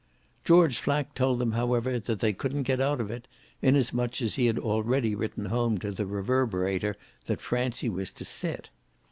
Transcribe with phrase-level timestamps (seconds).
[0.43, 3.27] George Flack told them however that they couldn't get out of it,
[3.61, 6.95] inasmuch as he had already written home to the Reverberator
[7.27, 8.71] that Francie was to sit.